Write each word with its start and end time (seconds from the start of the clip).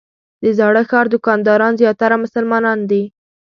د 0.43 0.45
زاړه 0.57 0.81
ښار 0.89 1.05
دوکانداران 1.13 1.73
زیاتره 1.81 2.15
مسلمانان 2.23 2.79
دي. 2.91 3.03